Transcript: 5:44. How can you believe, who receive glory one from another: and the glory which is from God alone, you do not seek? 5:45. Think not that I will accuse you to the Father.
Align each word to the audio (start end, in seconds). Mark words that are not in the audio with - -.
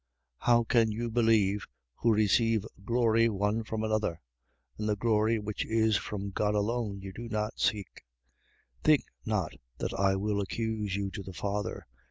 5:44. 0.41 0.45
How 0.47 0.63
can 0.63 0.91
you 0.91 1.11
believe, 1.11 1.67
who 1.97 2.11
receive 2.11 2.65
glory 2.83 3.29
one 3.29 3.63
from 3.63 3.83
another: 3.83 4.19
and 4.79 4.89
the 4.89 4.95
glory 4.95 5.37
which 5.37 5.63
is 5.67 5.95
from 5.95 6.31
God 6.31 6.55
alone, 6.55 7.01
you 7.01 7.13
do 7.13 7.29
not 7.29 7.59
seek? 7.59 8.03
5:45. 8.79 8.83
Think 8.83 9.03
not 9.27 9.53
that 9.77 9.93
I 9.93 10.15
will 10.15 10.41
accuse 10.41 10.95
you 10.95 11.11
to 11.11 11.21
the 11.21 11.33
Father. 11.33 11.85